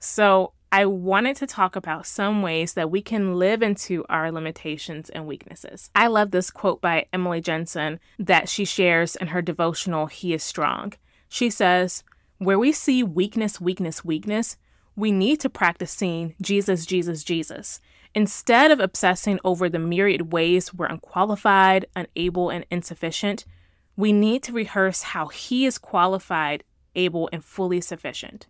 So, 0.00 0.52
I 0.70 0.84
wanted 0.84 1.36
to 1.36 1.46
talk 1.46 1.76
about 1.76 2.06
some 2.06 2.42
ways 2.42 2.74
that 2.74 2.90
we 2.90 3.00
can 3.00 3.36
live 3.38 3.62
into 3.62 4.04
our 4.10 4.30
limitations 4.30 5.08
and 5.08 5.26
weaknesses. 5.26 5.88
I 5.94 6.08
love 6.08 6.30
this 6.30 6.50
quote 6.50 6.82
by 6.82 7.06
Emily 7.10 7.40
Jensen 7.40 8.00
that 8.18 8.50
she 8.50 8.66
shares 8.66 9.16
in 9.16 9.28
her 9.28 9.40
devotional, 9.40 10.06
He 10.06 10.34
is 10.34 10.42
Strong. 10.42 10.92
She 11.26 11.48
says, 11.48 12.04
Where 12.36 12.58
we 12.58 12.72
see 12.72 13.02
weakness, 13.02 13.58
weakness, 13.58 14.04
weakness, 14.04 14.58
we 14.94 15.10
need 15.10 15.40
to 15.40 15.48
practice 15.48 15.92
seeing 15.92 16.34
Jesus, 16.42 16.84
Jesus, 16.84 17.24
Jesus. 17.24 17.80
Instead 18.14 18.70
of 18.70 18.78
obsessing 18.78 19.40
over 19.44 19.70
the 19.70 19.78
myriad 19.78 20.32
ways 20.32 20.74
we're 20.74 20.86
unqualified, 20.86 21.86
unable, 21.96 22.50
and 22.50 22.66
insufficient, 22.70 23.46
we 23.96 24.12
need 24.12 24.42
to 24.42 24.52
rehearse 24.52 25.02
how 25.02 25.28
He 25.28 25.64
is 25.64 25.78
qualified, 25.78 26.62
able, 26.94 27.30
and 27.32 27.42
fully 27.42 27.80
sufficient. 27.80 28.48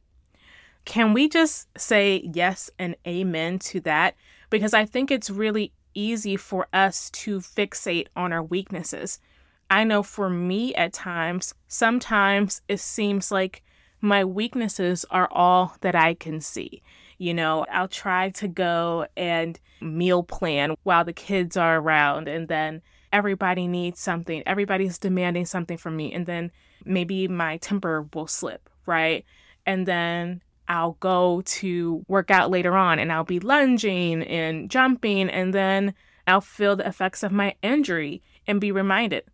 Can 0.88 1.12
we 1.12 1.28
just 1.28 1.68
say 1.76 2.26
yes 2.32 2.70
and 2.78 2.96
amen 3.06 3.58
to 3.58 3.80
that? 3.80 4.14
Because 4.48 4.72
I 4.72 4.86
think 4.86 5.10
it's 5.10 5.28
really 5.28 5.70
easy 5.92 6.34
for 6.38 6.66
us 6.72 7.10
to 7.10 7.40
fixate 7.40 8.06
on 8.16 8.32
our 8.32 8.42
weaknesses. 8.42 9.20
I 9.68 9.84
know 9.84 10.02
for 10.02 10.30
me 10.30 10.74
at 10.74 10.94
times, 10.94 11.54
sometimes 11.66 12.62
it 12.68 12.80
seems 12.80 13.30
like 13.30 13.62
my 14.00 14.24
weaknesses 14.24 15.04
are 15.10 15.28
all 15.30 15.76
that 15.82 15.94
I 15.94 16.14
can 16.14 16.40
see. 16.40 16.80
You 17.18 17.34
know, 17.34 17.66
I'll 17.70 17.88
try 17.88 18.30
to 18.30 18.48
go 18.48 19.06
and 19.14 19.60
meal 19.82 20.22
plan 20.22 20.74
while 20.84 21.04
the 21.04 21.12
kids 21.12 21.58
are 21.58 21.76
around, 21.76 22.28
and 22.28 22.48
then 22.48 22.80
everybody 23.12 23.66
needs 23.66 24.00
something. 24.00 24.42
Everybody's 24.46 24.96
demanding 24.96 25.44
something 25.44 25.76
from 25.76 25.98
me, 25.98 26.14
and 26.14 26.24
then 26.24 26.50
maybe 26.86 27.28
my 27.28 27.58
temper 27.58 28.08
will 28.14 28.26
slip, 28.26 28.70
right? 28.86 29.26
And 29.66 29.84
then 29.84 30.40
I'll 30.68 30.96
go 31.00 31.42
to 31.44 32.04
work 32.08 32.30
out 32.30 32.50
later 32.50 32.76
on 32.76 32.98
and 32.98 33.12
I'll 33.12 33.24
be 33.24 33.40
lunging 33.40 34.22
and 34.22 34.70
jumping, 34.70 35.28
and 35.30 35.52
then 35.52 35.94
I'll 36.26 36.40
feel 36.40 36.76
the 36.76 36.86
effects 36.86 37.22
of 37.22 37.32
my 37.32 37.54
injury 37.62 38.22
and 38.46 38.60
be 38.60 38.72
reminded 38.72 39.24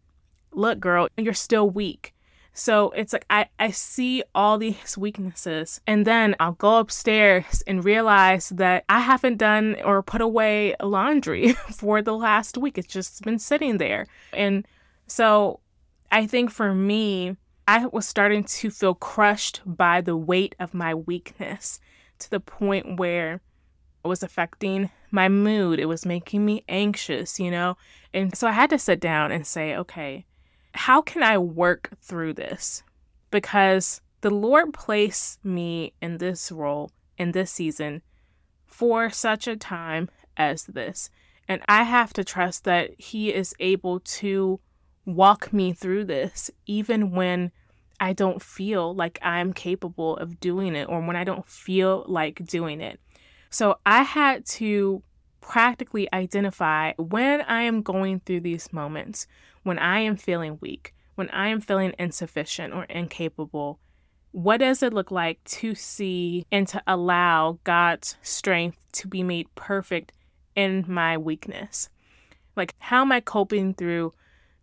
look, 0.56 0.80
girl, 0.80 1.08
you're 1.16 1.34
still 1.34 1.68
weak. 1.68 2.14
So 2.52 2.90
it's 2.90 3.12
like 3.12 3.26
I, 3.28 3.48
I 3.58 3.72
see 3.72 4.22
all 4.34 4.58
these 4.58 4.96
weaknesses, 4.96 5.80
and 5.88 6.06
then 6.06 6.36
I'll 6.38 6.52
go 6.52 6.78
upstairs 6.78 7.62
and 7.66 7.84
realize 7.84 8.50
that 8.50 8.84
I 8.88 9.00
haven't 9.00 9.38
done 9.38 9.76
or 9.84 10.02
put 10.04 10.20
away 10.20 10.76
laundry 10.80 11.52
for 11.72 12.00
the 12.00 12.16
last 12.16 12.56
week. 12.56 12.78
It's 12.78 12.86
just 12.86 13.22
been 13.22 13.40
sitting 13.40 13.78
there. 13.78 14.06
And 14.32 14.66
so 15.08 15.58
I 16.12 16.26
think 16.26 16.52
for 16.52 16.72
me, 16.72 17.36
I 17.66 17.86
was 17.86 18.06
starting 18.06 18.44
to 18.44 18.70
feel 18.70 18.94
crushed 18.94 19.62
by 19.64 20.00
the 20.00 20.16
weight 20.16 20.54
of 20.58 20.74
my 20.74 20.94
weakness 20.94 21.80
to 22.18 22.30
the 22.30 22.40
point 22.40 22.98
where 22.98 23.40
it 24.04 24.08
was 24.08 24.22
affecting 24.22 24.90
my 25.10 25.28
mood. 25.28 25.80
It 25.80 25.86
was 25.86 26.04
making 26.04 26.44
me 26.44 26.64
anxious, 26.68 27.40
you 27.40 27.50
know? 27.50 27.76
And 28.12 28.36
so 28.36 28.46
I 28.46 28.52
had 28.52 28.70
to 28.70 28.78
sit 28.78 29.00
down 29.00 29.32
and 29.32 29.46
say, 29.46 29.74
okay, 29.76 30.26
how 30.74 31.00
can 31.00 31.22
I 31.22 31.38
work 31.38 31.90
through 32.02 32.34
this? 32.34 32.82
Because 33.30 34.02
the 34.20 34.30
Lord 34.30 34.74
placed 34.74 35.42
me 35.44 35.94
in 36.02 36.18
this 36.18 36.52
role 36.52 36.90
in 37.16 37.32
this 37.32 37.50
season 37.50 38.02
for 38.66 39.08
such 39.08 39.46
a 39.46 39.56
time 39.56 40.10
as 40.36 40.64
this. 40.64 41.08
And 41.48 41.62
I 41.68 41.84
have 41.84 42.12
to 42.14 42.24
trust 42.24 42.64
that 42.64 42.90
He 42.98 43.32
is 43.32 43.54
able 43.58 44.00
to 44.00 44.60
walk 45.06 45.52
me 45.52 45.72
through 45.72 46.04
this, 46.04 46.50
even 46.66 47.10
when 47.10 47.52
I 48.00 48.12
don't 48.12 48.42
feel 48.42 48.94
like 48.94 49.18
I'm 49.22 49.52
capable 49.52 50.16
of 50.16 50.40
doing 50.40 50.74
it 50.74 50.88
or 50.88 51.00
when 51.00 51.16
I 51.16 51.24
don't 51.24 51.46
feel 51.46 52.04
like 52.08 52.44
doing 52.44 52.80
it. 52.80 53.00
So 53.50 53.78
I 53.86 54.02
had 54.02 54.44
to 54.46 55.02
practically 55.40 56.12
identify 56.12 56.92
when 56.96 57.42
I 57.42 57.62
am 57.62 57.82
going 57.82 58.20
through 58.20 58.40
these 58.40 58.72
moments, 58.72 59.26
when 59.62 59.78
I 59.78 60.00
am 60.00 60.16
feeling 60.16 60.58
weak, 60.60 60.94
when 61.14 61.28
I 61.30 61.48
am 61.48 61.60
feeling 61.60 61.94
insufficient 61.98 62.74
or 62.74 62.84
incapable. 62.84 63.78
What 64.32 64.58
does 64.58 64.82
it 64.82 64.92
look 64.92 65.10
like 65.10 65.42
to 65.44 65.74
see 65.74 66.44
and 66.50 66.66
to 66.68 66.82
allow 66.86 67.60
God's 67.62 68.16
strength 68.22 68.78
to 68.94 69.06
be 69.06 69.22
made 69.22 69.54
perfect 69.54 70.12
in 70.56 70.84
my 70.88 71.16
weakness? 71.16 71.88
Like, 72.56 72.74
how 72.78 73.02
am 73.02 73.12
I 73.12 73.20
coping 73.20 73.74
through 73.74 74.12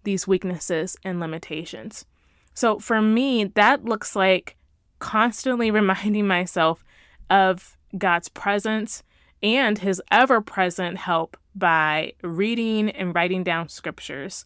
these 0.03 0.27
weaknesses 0.27 0.95
and 1.03 1.19
limitations? 1.19 2.05
So 2.53 2.79
for 2.79 3.01
me, 3.01 3.45
that 3.45 3.85
looks 3.85 4.15
like 4.15 4.57
constantly 4.99 5.71
reminding 5.71 6.27
myself 6.27 6.83
of 7.29 7.77
God's 7.97 8.29
presence 8.29 9.03
and 9.43 9.77
his 9.77 10.01
ever 10.11 10.41
present 10.41 10.97
help 10.97 11.37
by 11.55 12.13
reading 12.23 12.89
and 12.89 13.13
writing 13.13 13.43
down 13.43 13.69
scriptures. 13.69 14.45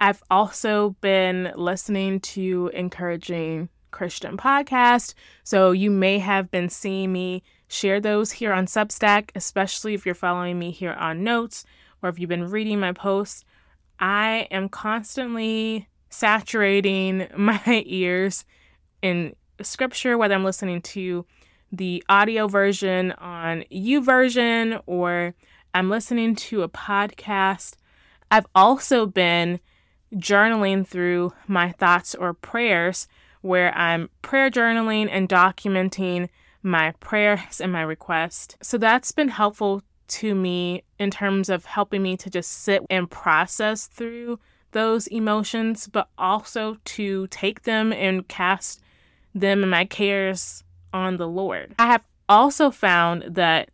I've 0.00 0.22
also 0.30 0.96
been 1.00 1.52
listening 1.54 2.20
to 2.20 2.70
encouraging 2.74 3.68
Christian 3.90 4.36
podcasts, 4.36 5.14
so 5.44 5.70
you 5.70 5.90
may 5.90 6.18
have 6.18 6.50
been 6.50 6.68
seeing 6.68 7.12
me 7.12 7.42
share 7.68 8.00
those 8.00 8.32
here 8.32 8.52
on 8.52 8.66
Substack, 8.66 9.30
especially 9.34 9.94
if 9.94 10.04
you're 10.04 10.14
following 10.14 10.58
me 10.58 10.70
here 10.70 10.92
on 10.92 11.22
Notes 11.22 11.64
or 12.02 12.08
if 12.08 12.18
you've 12.18 12.28
been 12.28 12.50
reading 12.50 12.80
my 12.80 12.92
posts. 12.92 13.44
I 14.02 14.48
am 14.50 14.68
constantly 14.68 15.88
saturating 16.10 17.28
my 17.36 17.84
ears 17.86 18.44
in 19.00 19.36
scripture, 19.62 20.18
whether 20.18 20.34
I'm 20.34 20.44
listening 20.44 20.82
to 20.82 21.24
the 21.70 22.02
audio 22.08 22.48
version 22.48 23.12
on 23.12 23.64
YouVersion 23.72 24.82
or 24.86 25.34
I'm 25.72 25.88
listening 25.88 26.34
to 26.34 26.62
a 26.62 26.68
podcast. 26.68 27.76
I've 28.30 28.46
also 28.54 29.06
been 29.06 29.60
journaling 30.16 30.86
through 30.86 31.32
my 31.46 31.70
thoughts 31.70 32.14
or 32.14 32.34
prayers 32.34 33.06
where 33.40 33.74
I'm 33.76 34.10
prayer 34.20 34.50
journaling 34.50 35.08
and 35.10 35.28
documenting 35.28 36.28
my 36.62 36.92
prayers 37.00 37.60
and 37.60 37.72
my 37.72 37.82
requests. 37.82 38.56
So 38.62 38.78
that's 38.78 39.12
been 39.12 39.28
helpful 39.28 39.82
to 40.08 40.34
me 40.34 40.82
in 40.98 41.10
terms 41.10 41.48
of 41.48 41.64
helping 41.64 42.02
me 42.02 42.16
to 42.18 42.30
just 42.30 42.50
sit 42.50 42.82
and 42.90 43.10
process 43.10 43.86
through 43.86 44.38
those 44.72 45.06
emotions, 45.08 45.86
but 45.86 46.08
also 46.16 46.78
to 46.84 47.26
take 47.28 47.62
them 47.62 47.92
and 47.92 48.26
cast 48.28 48.80
them 49.34 49.62
and 49.62 49.70
my 49.70 49.84
cares 49.84 50.64
on 50.92 51.16
the 51.16 51.28
Lord. 51.28 51.74
I 51.78 51.86
have 51.86 52.04
also 52.28 52.70
found 52.70 53.24
that, 53.34 53.70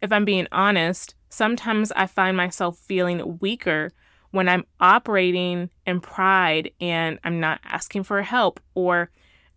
if 0.00 0.12
I'm 0.12 0.24
being 0.24 0.48
honest, 0.52 1.14
sometimes 1.28 1.92
I 1.92 2.06
find 2.06 2.36
myself 2.36 2.78
feeling 2.78 3.38
weaker 3.40 3.92
when 4.30 4.48
I'm 4.48 4.64
operating 4.80 5.70
in 5.86 6.00
pride 6.00 6.70
and 6.80 7.18
I'm 7.24 7.40
not 7.40 7.60
asking 7.64 8.04
for 8.04 8.22
help 8.22 8.60
or 8.74 9.10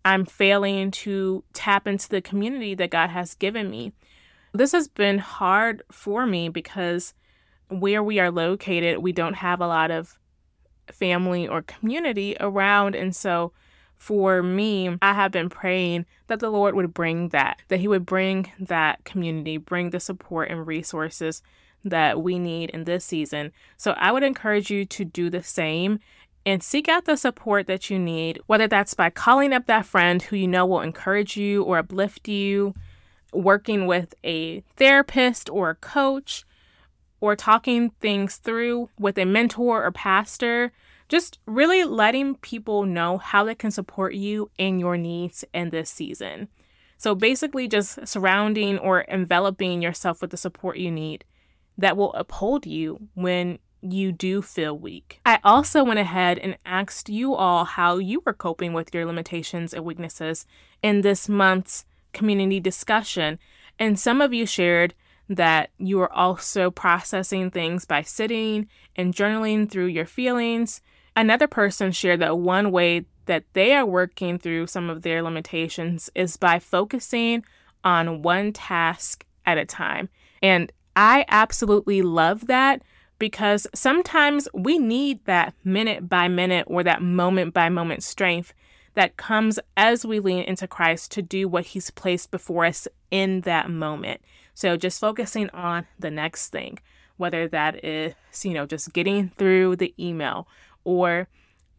I'm 0.04 0.24
failing 0.26 0.90
to 0.90 1.44
tap 1.52 1.86
into 1.86 2.08
the 2.08 2.20
community 2.20 2.74
that 2.74 2.90
God 2.90 3.10
has 3.10 3.34
given 3.34 3.70
me. 3.70 3.92
This 4.54 4.70
has 4.70 4.86
been 4.86 5.18
hard 5.18 5.82
for 5.90 6.26
me 6.26 6.48
because 6.48 7.12
where 7.68 8.04
we 8.04 8.20
are 8.20 8.30
located, 8.30 8.98
we 8.98 9.12
don't 9.12 9.34
have 9.34 9.60
a 9.60 9.66
lot 9.66 9.90
of 9.90 10.16
family 10.92 11.48
or 11.48 11.62
community 11.62 12.36
around. 12.38 12.94
And 12.94 13.14
so 13.16 13.52
for 13.96 14.44
me, 14.44 14.96
I 15.02 15.12
have 15.12 15.32
been 15.32 15.48
praying 15.48 16.06
that 16.28 16.38
the 16.38 16.50
Lord 16.50 16.76
would 16.76 16.94
bring 16.94 17.30
that, 17.30 17.62
that 17.66 17.80
He 17.80 17.88
would 17.88 18.06
bring 18.06 18.52
that 18.60 19.02
community, 19.04 19.56
bring 19.56 19.90
the 19.90 19.98
support 19.98 20.50
and 20.50 20.66
resources 20.66 21.42
that 21.84 22.22
we 22.22 22.38
need 22.38 22.70
in 22.70 22.84
this 22.84 23.04
season. 23.04 23.50
So 23.76 23.92
I 23.92 24.12
would 24.12 24.22
encourage 24.22 24.70
you 24.70 24.84
to 24.86 25.04
do 25.04 25.30
the 25.30 25.42
same 25.42 25.98
and 26.46 26.62
seek 26.62 26.88
out 26.88 27.06
the 27.06 27.16
support 27.16 27.66
that 27.66 27.90
you 27.90 27.98
need, 27.98 28.40
whether 28.46 28.68
that's 28.68 28.94
by 28.94 29.10
calling 29.10 29.52
up 29.52 29.66
that 29.66 29.86
friend 29.86 30.22
who 30.22 30.36
you 30.36 30.46
know 30.46 30.64
will 30.64 30.80
encourage 30.80 31.36
you 31.36 31.64
or 31.64 31.78
uplift 31.78 32.28
you, 32.28 32.74
working 33.34 33.86
with 33.86 34.14
a 34.24 34.60
therapist 34.76 35.50
or 35.50 35.70
a 35.70 35.74
coach, 35.74 36.44
or 37.20 37.34
talking 37.34 37.90
things 38.00 38.36
through 38.36 38.90
with 38.98 39.16
a 39.18 39.24
mentor 39.24 39.84
or 39.84 39.90
pastor. 39.90 40.72
Just 41.08 41.38
really 41.46 41.84
letting 41.84 42.34
people 42.36 42.84
know 42.84 43.18
how 43.18 43.44
they 43.44 43.54
can 43.54 43.70
support 43.70 44.14
you 44.14 44.50
in 44.58 44.78
your 44.78 44.96
needs 44.96 45.44
in 45.54 45.70
this 45.70 45.90
season. 45.90 46.48
So 46.98 47.14
basically, 47.14 47.68
just 47.68 48.06
surrounding 48.06 48.78
or 48.78 49.02
enveloping 49.08 49.82
yourself 49.82 50.20
with 50.20 50.30
the 50.30 50.36
support 50.36 50.78
you 50.78 50.90
need 50.90 51.24
that 51.78 51.96
will 51.96 52.12
uphold 52.12 52.66
you 52.66 53.08
when 53.14 53.58
you 53.80 54.12
do 54.12 54.40
feel 54.40 54.78
weak. 54.78 55.20
I 55.26 55.38
also 55.44 55.84
went 55.84 55.98
ahead 55.98 56.38
and 56.38 56.56
asked 56.64 57.08
you 57.08 57.34
all 57.34 57.64
how 57.64 57.98
you 57.98 58.22
were 58.24 58.32
coping 58.32 58.72
with 58.72 58.94
your 58.94 59.04
limitations 59.04 59.74
and 59.74 59.84
weaknesses 59.84 60.46
in 60.82 61.02
this 61.02 61.28
month's 61.28 61.84
community 62.14 62.60
discussion. 62.60 63.38
And 63.78 63.98
some 63.98 64.20
of 64.20 64.32
you 64.32 64.46
shared 64.46 64.94
that 65.28 65.70
you 65.78 66.00
are 66.00 66.12
also 66.12 66.70
processing 66.70 67.50
things 67.50 67.84
by 67.84 68.02
sitting 68.02 68.68
and 68.96 69.14
journaling 69.14 69.70
through 69.70 69.86
your 69.86 70.06
feelings. 70.06 70.80
Another 71.16 71.46
person 71.46 71.92
shared 71.92 72.20
that 72.20 72.38
one 72.38 72.70
way 72.70 73.06
that 73.26 73.44
they 73.54 73.74
are 73.74 73.86
working 73.86 74.38
through 74.38 74.66
some 74.66 74.90
of 74.90 75.02
their 75.02 75.22
limitations 75.22 76.10
is 76.14 76.36
by 76.36 76.58
focusing 76.58 77.44
on 77.82 78.22
one 78.22 78.52
task 78.52 79.24
at 79.46 79.58
a 79.58 79.64
time. 79.64 80.08
And 80.42 80.70
I 80.96 81.24
absolutely 81.28 82.02
love 82.02 82.46
that 82.46 82.82
because 83.18 83.66
sometimes 83.74 84.48
we 84.52 84.78
need 84.78 85.24
that 85.24 85.54
minute 85.64 86.08
by 86.08 86.28
minute 86.28 86.66
or 86.68 86.82
that 86.82 87.02
moment 87.02 87.54
by 87.54 87.68
moment 87.68 88.02
strength 88.02 88.52
that 88.94 89.16
comes 89.16 89.58
as 89.76 90.06
we 90.06 90.20
lean 90.20 90.44
into 90.44 90.66
Christ 90.66 91.10
to 91.12 91.22
do 91.22 91.48
what 91.48 91.66
He's 91.66 91.90
placed 91.90 92.30
before 92.30 92.64
us 92.64 92.88
in 93.10 93.42
that 93.42 93.70
moment. 93.70 94.20
So 94.54 94.76
just 94.76 95.00
focusing 95.00 95.50
on 95.50 95.86
the 95.98 96.10
next 96.10 96.48
thing, 96.50 96.78
whether 97.16 97.48
that 97.48 97.84
is, 97.84 98.14
you 98.42 98.54
know, 98.54 98.66
just 98.66 98.92
getting 98.92 99.30
through 99.30 99.76
the 99.76 99.94
email 99.98 100.48
or 100.84 101.28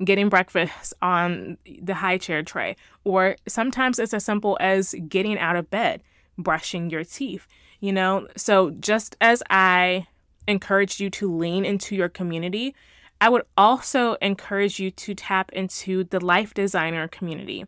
getting 0.04 0.28
breakfast 0.28 0.94
on 1.02 1.58
the 1.82 1.94
high 1.94 2.18
chair 2.18 2.44
tray, 2.44 2.76
or 3.06 3.38
sometimes 3.48 3.98
it's 3.98 4.14
as 4.14 4.26
simple 4.26 4.58
as 4.60 4.94
getting 5.08 5.40
out 5.40 5.56
of 5.56 5.70
bed, 5.70 6.04
brushing 6.38 6.90
your 6.90 7.06
teeth, 7.06 7.48
you 7.80 7.94
know? 7.94 8.28
So 8.36 8.72
just 8.72 9.16
as 9.22 9.42
I 9.50 10.08
encouraged 10.48 11.00
you 11.00 11.10
to 11.12 11.34
lean 11.34 11.64
into 11.64 11.96
your 11.96 12.10
community, 12.10 12.76
I 13.22 13.30
would 13.30 13.44
also 13.58 14.16
encourage 14.16 14.80
you 14.80 14.92
to 14.92 15.16
tap 15.16 15.52
into 15.54 16.04
the 16.04 16.24
life 16.24 16.54
designer 16.54 17.08
community. 17.08 17.66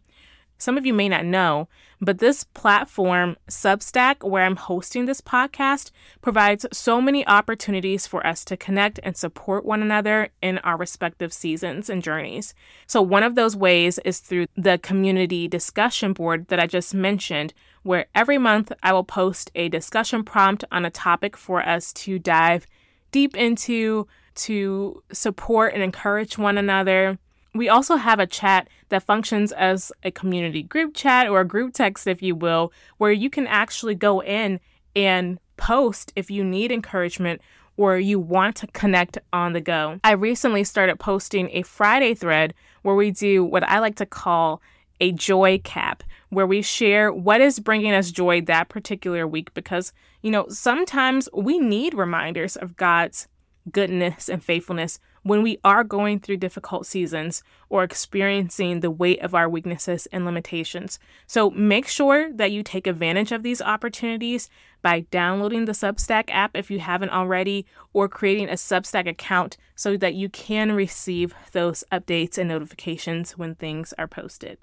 Some 0.60 0.78
of 0.78 0.88
you 0.88 0.94
may 0.94 1.08
not 1.08 1.24
know, 1.24 1.68
but 2.02 2.18
this 2.18 2.44
platform, 2.44 3.38
Substack, 3.48 4.28
where 4.28 4.44
I'm 4.44 4.56
hosting 4.56 5.06
this 5.06 5.22
podcast, 5.22 5.92
provides 6.22 6.66
so 6.74 7.00
many 7.00 7.26
opportunities 7.28 8.08
for 8.08 8.26
us 8.26 8.44
to 8.46 8.58
connect 8.58 9.00
and 9.04 9.16
support 9.16 9.66
one 9.66 9.84
another 9.84 10.30
in 10.42 10.58
our 10.60 10.76
respective 10.76 11.32
seasons 11.32 11.92
and 11.92 12.02
journeys. 12.02 12.56
So, 12.88 13.04
one 13.04 13.22
of 13.22 13.36
those 13.36 13.56
ways 13.56 14.00
is 14.00 14.20
through 14.20 14.48
the 14.56 14.80
community 14.80 15.48
discussion 15.48 16.14
board 16.14 16.48
that 16.48 16.60
I 16.60 16.66
just 16.66 16.94
mentioned, 16.94 17.54
where 17.84 18.08
every 18.16 18.40
month 18.40 18.72
I 18.82 18.94
will 18.94 19.04
post 19.04 19.52
a 19.54 19.70
discussion 19.70 20.24
prompt 20.24 20.64
on 20.72 20.86
a 20.86 20.92
topic 20.92 21.38
for 21.38 21.62
us 21.62 21.94
to 21.94 22.18
dive 22.18 22.66
deep 23.12 23.38
into 23.38 24.08
to 24.38 25.04
support 25.12 25.74
and 25.74 25.84
encourage 25.84 26.38
one 26.38 26.58
another. 26.58 27.18
We 27.54 27.70
also 27.70 27.96
have 27.96 28.20
a 28.20 28.28
chat 28.28 28.68
that 28.90 29.04
functions 29.04 29.52
as 29.52 29.92
a 30.04 30.12
community 30.12 30.64
group 30.64 30.94
chat 30.94 31.28
or 31.28 31.42
a 31.42 31.48
group 31.48 31.74
text, 31.74 32.08
if 32.08 32.22
you 32.22 32.36
will, 32.36 32.72
where 32.98 33.12
you 33.12 33.30
can 33.30 33.48
actually 33.48 33.96
go 33.96 34.22
in 34.22 34.60
and 34.96 35.40
post 35.58 36.14
if 36.16 36.30
you 36.30 36.44
need 36.44 36.72
encouragement 36.72 37.42
or 37.78 37.98
you 37.98 38.20
want 38.20 38.56
to 38.58 38.68
connect 38.68 39.18
on 39.32 39.54
the 39.54 39.62
go. 39.62 40.00
I 40.04 40.12
recently 40.12 40.64
started 40.64 41.00
posting 41.00 41.50
a 41.52 41.62
Friday 41.62 42.16
thread 42.16 42.54
where 42.82 42.96
we 42.96 43.12
do 43.12 43.44
what 43.44 43.64
I 43.64 43.80
like 43.80 43.96
to 43.98 44.06
call 44.06 44.62
a 45.00 45.12
joy 45.12 45.62
cap, 45.64 46.04
where 46.30 46.48
we 46.48 46.62
share 46.62 47.14
what 47.14 47.40
is 47.40 47.60
bringing 47.60 47.94
us 47.94 48.12
joy 48.12 48.42
that 48.42 48.70
particular 48.70 49.28
week 49.28 49.54
because, 49.54 49.94
you 50.22 50.32
know, 50.32 50.48
sometimes 50.50 51.30
we 51.34 51.60
need 51.60 51.94
reminders 51.94 52.56
of 52.56 52.76
God's 52.76 53.28
goodness, 53.72 54.30
and 54.30 54.44
faithfulness 54.44 55.00
when 55.24 55.44
we 55.44 55.60
are 55.64 55.84
going 55.84 56.20
through 56.20 56.38
difficult 56.38 56.86
seasons 56.86 57.44
or 57.70 57.84
experiencing 57.84 58.80
the 58.80 58.90
weight 58.90 59.20
of 59.20 59.36
our 59.36 59.50
weaknesses 59.50 60.08
and 60.14 60.24
limitations. 60.24 61.00
So 61.26 61.50
make 61.52 61.88
sure 61.88 62.32
that 62.34 62.52
you 62.52 62.64
take 62.64 62.88
advantage 62.88 63.34
of 63.34 63.44
these 63.44 63.62
opportunities 63.62 64.50
by 64.82 65.02
downloading 65.12 65.66
the 65.66 65.74
Substack 65.74 66.26
app 66.30 66.56
if 66.56 66.72
you 66.72 66.80
haven't 66.80 67.10
already, 67.10 67.66
or 67.92 68.08
creating 68.08 68.48
a 68.48 68.54
Substack 68.54 69.08
account 69.08 69.58
so 69.76 69.98
that 69.98 70.14
you 70.14 70.30
can 70.30 70.72
receive 70.72 71.36
those 71.52 71.84
updates 71.92 72.38
and 72.38 72.48
notifications 72.48 73.38
when 73.38 73.56
things 73.56 73.94
are 73.98 74.08
posted. 74.08 74.58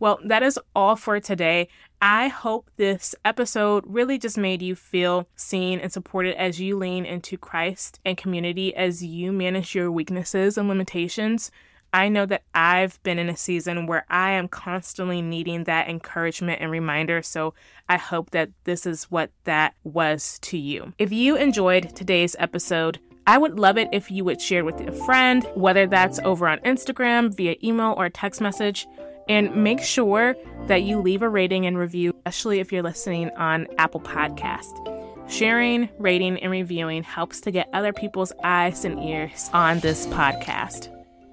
Well, 0.00 0.18
that 0.24 0.42
is 0.42 0.58
all 0.74 0.96
for 0.96 1.20
today. 1.20 1.68
I 2.02 2.28
hope 2.28 2.70
this 2.76 3.14
episode 3.26 3.84
really 3.86 4.18
just 4.18 4.38
made 4.38 4.62
you 4.62 4.74
feel 4.74 5.28
seen 5.36 5.78
and 5.80 5.92
supported 5.92 6.34
as 6.40 6.58
you 6.58 6.78
lean 6.78 7.04
into 7.04 7.36
Christ 7.36 8.00
and 8.06 8.16
community 8.16 8.74
as 8.74 9.04
you 9.04 9.32
manage 9.32 9.74
your 9.74 9.92
weaknesses 9.92 10.56
and 10.56 10.66
limitations. 10.66 11.50
I 11.92 12.08
know 12.08 12.24
that 12.26 12.44
I've 12.54 13.02
been 13.02 13.18
in 13.18 13.28
a 13.28 13.36
season 13.36 13.86
where 13.86 14.06
I 14.08 14.30
am 14.30 14.48
constantly 14.48 15.20
needing 15.20 15.64
that 15.64 15.88
encouragement 15.88 16.62
and 16.62 16.70
reminder. 16.70 17.20
So 17.20 17.52
I 17.86 17.98
hope 17.98 18.30
that 18.30 18.50
this 18.64 18.86
is 18.86 19.04
what 19.04 19.30
that 19.44 19.74
was 19.84 20.38
to 20.42 20.56
you. 20.56 20.94
If 20.98 21.12
you 21.12 21.36
enjoyed 21.36 21.94
today's 21.94 22.34
episode, 22.38 22.98
I 23.26 23.36
would 23.36 23.58
love 23.58 23.76
it 23.76 23.88
if 23.92 24.10
you 24.10 24.24
would 24.24 24.40
share 24.40 24.64
with 24.64 24.80
a 24.80 24.92
friend, 25.04 25.46
whether 25.54 25.86
that's 25.86 26.18
over 26.20 26.48
on 26.48 26.60
Instagram, 26.60 27.34
via 27.34 27.56
email, 27.62 27.94
or 27.98 28.08
text 28.08 28.40
message. 28.40 28.86
And 29.30 29.54
make 29.54 29.80
sure 29.80 30.36
that 30.66 30.82
you 30.82 31.00
leave 31.00 31.22
a 31.22 31.28
rating 31.28 31.64
and 31.64 31.78
review, 31.78 32.12
especially 32.26 32.58
if 32.58 32.72
you're 32.72 32.82
listening 32.82 33.30
on 33.36 33.68
Apple 33.78 34.00
Podcast. 34.00 35.30
Sharing, 35.30 35.88
rating, 35.98 36.42
and 36.42 36.50
reviewing 36.50 37.04
helps 37.04 37.40
to 37.42 37.52
get 37.52 37.68
other 37.72 37.92
people's 37.92 38.32
eyes 38.42 38.84
and 38.84 38.98
ears 38.98 39.48
on 39.52 39.78
this 39.78 40.08
podcast. 40.08 40.88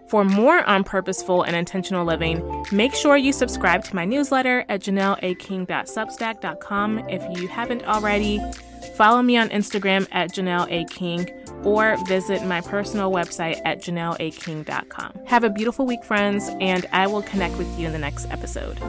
For 0.10 0.24
more 0.24 0.64
on 0.66 0.84
purposeful 0.84 1.42
and 1.42 1.56
intentional 1.56 2.06
living, 2.06 2.64
make 2.72 2.94
sure 2.94 3.18
you 3.18 3.34
subscribe 3.34 3.84
to 3.86 3.96
my 3.96 4.06
newsletter 4.06 4.64
at 4.70 4.82
janelleaking.substack.com 4.82 7.00
if 7.10 7.40
you 7.40 7.48
haven't 7.48 7.88
already. 7.88 8.40
Follow 8.96 9.24
me 9.24 9.38
on 9.38 9.50
Instagram 9.50 10.08
at 10.12 10.32
Janelle 10.32 10.72
A. 10.72 10.86
King 10.86 11.28
or 11.64 11.98
visit 12.06 12.46
my 12.46 12.62
personal 12.62 13.12
website 13.12 13.62
at 13.66 13.82
janelleaking.com. 13.82 15.20
Have 15.26 15.44
a 15.44 15.50
beautiful 15.50 15.86
week, 15.86 16.04
friends, 16.04 16.50
and 16.60 16.86
I 16.92 17.08
will 17.08 17.24
connect 17.24 17.58
with 17.58 17.80
you 17.80 17.88
in 17.88 17.94
the 17.94 18.00
next 18.00 18.30
episode. 18.30 18.80